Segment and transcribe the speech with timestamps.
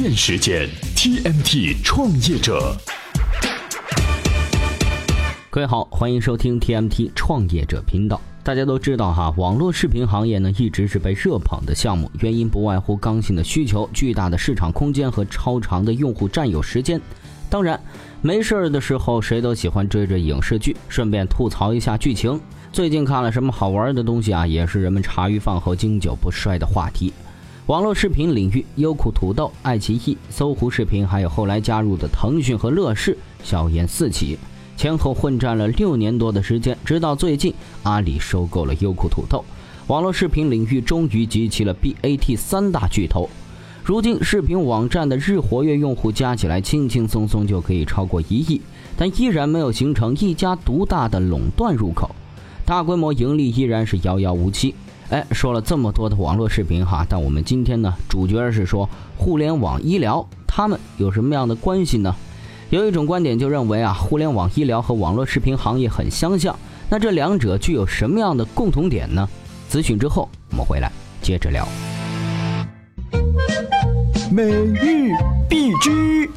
[0.00, 2.72] 电时间 TMT 创业者，
[5.50, 8.20] 各位好，欢迎收听 TMT 创业者频道。
[8.44, 17.00] 大家都知道哈，网络视频行业呢一直是被热捧的项目，原因不外乎刚性的需求、巨大的市场空间和超长的用户占有时间。
[17.50, 17.80] 当然，
[18.22, 22.40] 没事儿的时候谁都喜欢追追影视剧，顺便吐槽一下剧情。
[22.72, 24.46] 最近看了什么好玩的东西啊？
[24.46, 27.12] 也是人们茶余饭后经久不衰的话题。
[27.68, 34.38] 网络视频领域，优酷、土豆、爱奇艺、搜狐视频，还有后来加入的腾讯和乐视，硝烟四起，
[34.74, 37.52] 前后混战了六年多的时间，直到最近，
[37.82, 39.44] 阿里收购了优酷、土豆，
[39.86, 43.28] 网络视频领域终于集齐了 BAT 三大巨头。
[43.84, 48.62] 如今，视频网站的日活跃用户加起来，轻轻松松就可以超过一亿，
[48.96, 52.10] 但依然没有形成一家独大的垄断入口。
[52.64, 54.74] 大规模盈利依然是遥遥无期。
[55.10, 62.14] 哎，说了这么多的网络视频哈，但我们今天呢，主角是说互联网医疗，他们有什么样的关系呢？
[62.68, 66.54] 有一种观点就认为啊，互联网医疗和网络视频行业很相像。
[66.90, 69.26] 那这两者具有什么样的共同点呢？
[69.70, 71.66] 咨询之后，我们回来接着聊。
[74.30, 75.14] 每日
[75.48, 76.28] 必知。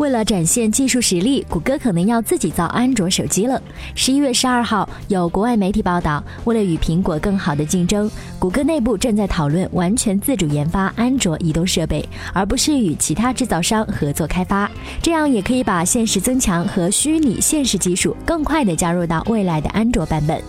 [0.00, 3.60] 为了展现技术实力，谷歌可能要自己造安卓手机了。
[3.94, 14.70] 十一月十二号，有国外媒体报道，为了与苹果更好的竞争，谷歌内部正在讨论完全自主研发安卓移动设备，而不是与其他制造商合作开发。
[15.02, 20.42] 这样也可以把现实增强和虚拟现实技术更快地加入到未来的安卓版本。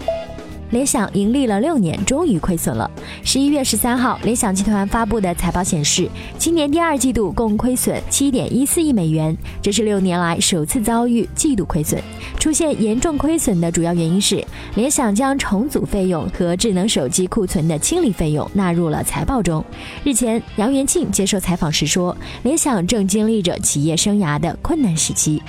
[0.72, 2.89] 联想盈利了六年，终于亏损了。
[3.23, 12.02] 十一月十三号，联想集团发布的财报显示，今年第二季度共亏损七点一四亿美元，这是六年来首次遭遇季度亏损。
[12.39, 14.44] 出现严重亏损的主要原因是，
[14.75, 19.63] 联想将重组费用和智能手机库存的清理费用纳入了财报中。
[20.03, 25.41] 日前，杨元庆接受采访时说，联想正经历着企业生涯的困难时期。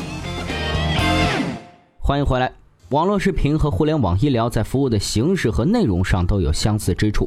[2.01, 2.62] 欢迎回来。
[2.93, 7.27] 网络视频和互联网医疗在服务的形式和内容上都有相似之处。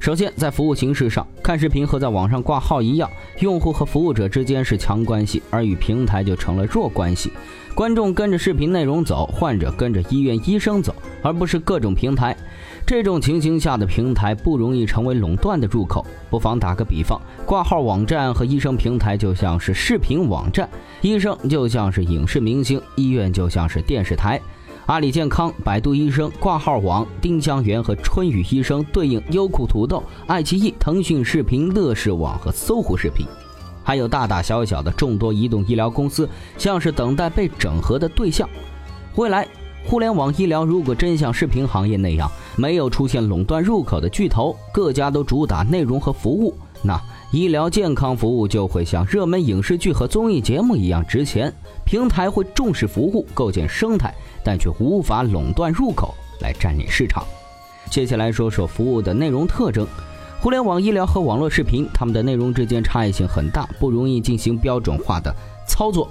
[0.00, 7.30] 首先，在服务形式上，看视频和在网上挂号一样，用户和服务者之间是强关系，而与平台就成了弱关系。
[7.74, 12.34] 观众跟着视频内容走，患者跟着医院医生走，而不是各种平台。
[12.86, 16.06] 这种情形下的平台不容易成为垄断的入口。
[16.30, 20.66] 不妨打个比方，挂号网站和医生平台就像是视频网站，
[21.02, 24.40] 医生就像是影视明星，医院就像是电视台。
[24.86, 33.24] 阿里健康、百度医生、挂号网、丁香园和春雨医生对应优酷、土豆、爱奇艺、腾讯视频、乐视网和搜狐视频，
[33.84, 36.28] 还有大大小小的众多移动医疗公司，
[36.58, 38.48] 像是等待被整合的对象。
[39.14, 39.46] 未来，
[39.86, 47.00] 互联网医疗如果真像视频行业那样，没有出现垄断入口的巨头，各家都主打内容和服务，那
[47.32, 51.50] 医疗健康服务就会像热门影视剧和综艺节目一样值钱。
[51.82, 54.14] 平台会重视服务，构建生态。
[54.44, 57.24] 但却无法垄断入口来占领市场。
[57.88, 59.86] 接下来说说服务的内容特征。
[60.40, 65.34] 互联网医疗和网络视频，它们的内容之间差异性很大，不容易进行标准化的
[65.66, 66.10] 操作。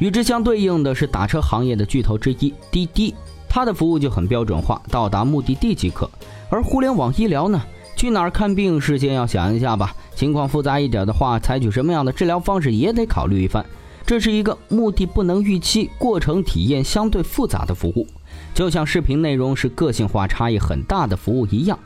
[0.00, 3.14] 与之相对应的是打车行业的巨头之一滴滴，
[3.48, 6.10] 它的服务就很标准化，到达目的地即可。
[6.48, 7.62] 而互联网医疗呢，
[7.96, 13.64] 去哪儿看病事先要想一下吧，情况复杂一点的话，采取什么样的治疗方式也得考虑一番。
[14.04, 18.06] 这是一个目的不能预期、过程体验相对复杂的服务，
[18.54, 21.76] 就像视频内容是个性化差异很大的服务一样。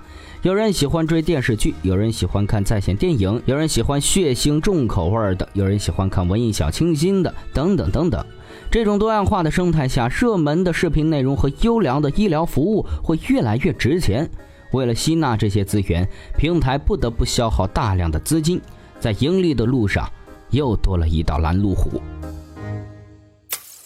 [0.43, 8.23] 有人喜欢追电视剧，有人喜欢看在线电影，有人喜欢血腥重口味的，有人喜欢看文艺小清新的，等等等等。
[8.71, 14.29] 这种多样化的生态下，热门的视频内容和优良的医疗服务会越来越值钱。
[14.73, 18.61] 为了吸纳这些资源，平台不得不消耗大量的资金，
[18.99, 20.09] 在盈利的路上。
[20.51, 22.03] 又多了一道拦路虎。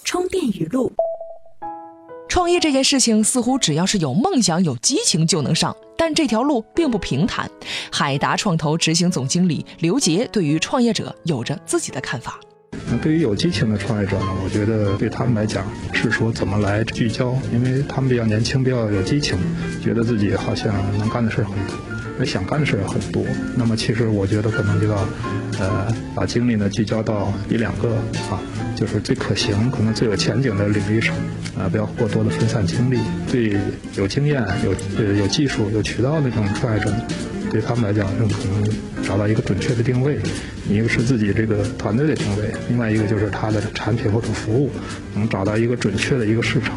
[0.02, 0.90] 充电语录：
[2.26, 7.50] 创业这件事情似乎只要是有梦想、有激情就能上，但这条路并不平坦。
[7.92, 12.40] 海达创投执行总经理刘杰对于创业者有着自己的看法。
[12.90, 14.26] 那对于有激情的创业者呢？
[14.44, 19.38] 我觉得对他们来讲是说怎么来聚焦，因为他们比较年轻，比较有激情，
[19.82, 22.24] 觉得自己好像能干的事很多。
[22.24, 23.24] 想干的事很多，
[23.56, 24.96] 那么其实我觉得可能就要，
[25.58, 27.96] 呃，把精力呢聚焦到一两个
[28.30, 28.38] 啊，
[28.76, 31.12] 就是最可行、可能最有前景的领域上，
[31.58, 33.00] 啊，不要过多的分散精力。
[33.32, 33.58] 对
[33.96, 37.02] 有经验、有呃有技术、有渠道那种创业者呢，
[37.54, 38.68] 对他们来讲，就可能
[39.04, 40.18] 找到一个准确的定位。
[40.68, 44.68] 一个是自己这个团队的定位，另外一个就是他的产品或者服务
[45.14, 46.74] 能找到一个准确的一个市场。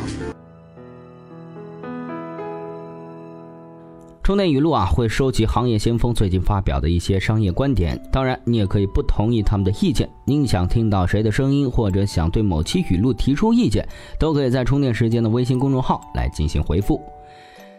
[4.21, 7.99] 充电语录啊，会收集行业先锋最近发表的一些商业观点。
[8.11, 10.07] 当然，你也可以不同意他们的意见。
[10.25, 13.87] 您想听到谁的声音，或者想对某期语录提出意见，
[14.19, 17.01] 都可以在充电时间的微信公众号来进行回复。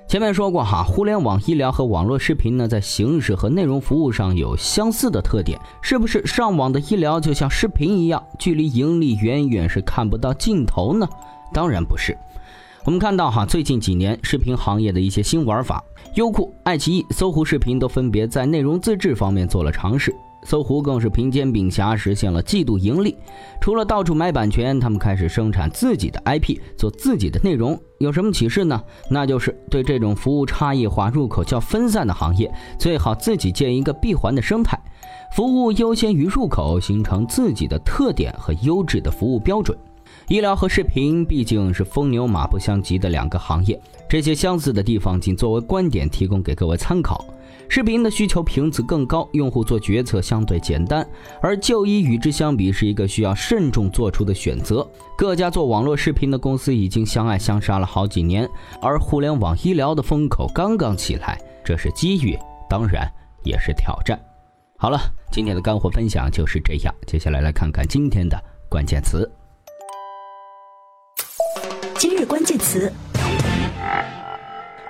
[0.08, 5.60] 前面说过哈，互联网医疗和网络视频呢，在形式和内容服务上有相似的特点。
[5.82, 11.06] 是不是上网的医疗就像视频一样，距离盈利远远是看不到尽头呢？
[11.52, 12.16] 当然不是。
[12.86, 15.84] 我们看到哈，最近几年视频行业的一些新玩法，
[16.14, 20.10] 优酷、爱奇艺、搜狐视频都分别在内容自制方面做了尝试。
[20.48, 23.14] 搜狐更是凭肩并侠实现了季度盈利。
[23.60, 27.78] 除了到处买版权，他们开始生产自己的 IP，做自己的内容。
[27.98, 28.82] 有什么启示呢？
[29.10, 34.80] 那就是对这种服务差异化、入口较分散的行业，最好自己建一个闭环的生态，
[35.36, 39.76] 服务优先于入口，形成自己的特点和优质的服务标准。
[40.28, 43.78] 医疗和视频毕竟是风牛马不相及的两个行业，
[44.08, 47.22] 这些相似的地方仅作为观点提供给各位参考。
[47.70, 51.06] 视频的需求频次更高，用户做决策相对简单，
[51.42, 54.88] 而就医与之相比是一个需要慎重做出的选择。
[55.18, 58.48] 各家做网络视频的公司已经相爱相杀了好几年，
[58.80, 62.38] 而互联网医疗的风口刚刚起来，这是机遇，
[62.70, 63.06] 当然
[63.44, 64.18] 也是挑战。
[64.78, 64.98] 好了，
[65.30, 69.30] 今天的干货分享就是这样，接下来来看看今天的关键词。
[71.98, 72.90] 今日关键词：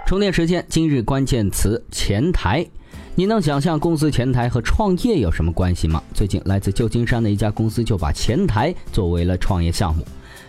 [0.09, 0.65] 充电时间。
[0.71, 2.67] 今日关键词：前台。
[3.15, 6.03] 你能想象公司前台和创业有什么关系吗？
[6.15, 10.03] 最近，来自旧金山的一家公司就把前台作为了创业项目。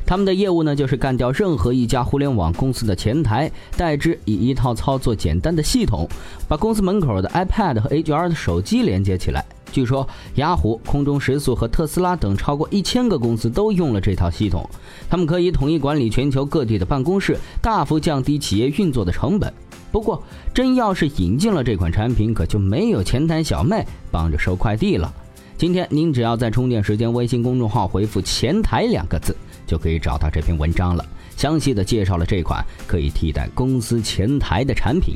[0.05, 6.07] 他们的业务呢，就是干掉任何一家互联网公司的前台，代之以一套操作简单的系统，
[6.47, 9.45] 把公司门口的 iPad 和 HR 的手机连接起来。
[9.71, 14.69] 据说，雅虎、空中时速和特斯拉等超过一千个公司都用了这套系统。
[15.09, 19.53] 他们可以统一管理全球各地的办公室，大幅降低企业运作的成本。
[19.91, 20.21] 不过，
[20.53, 25.11] 真要是引进了这款产品，可就没有前台小妹帮着收快递了。
[25.57, 29.35] 今天您只要在充电时间微信公众号回复“前台”两个字，
[29.67, 31.05] 就可以找到这篇文章了，
[31.35, 35.15] 详细的介绍了这款可以替代公司前台的产品。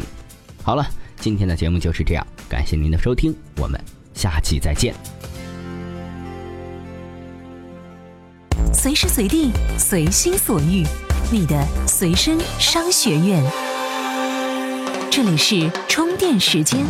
[0.62, 0.86] 好了，
[1.18, 4.03] 今天的节目就是这样，感谢您的收听，我们。
[4.13, 4.94] 下期再见。
[8.74, 10.86] 随时随地，随心所欲，
[11.31, 13.44] 你的随身商学院。
[15.10, 16.83] 这里是充电时间。